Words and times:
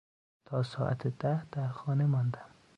تا 0.45 0.63
ساعت 0.63 1.07
ده 1.07 1.45
در 1.51 1.67
خانه 1.67 2.05
ماندم. 2.05 2.49